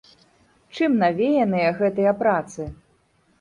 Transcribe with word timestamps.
Чым 0.77 0.95
навеяныя 1.03 1.69
гэтыя 1.83 2.15
працы? 2.23 2.67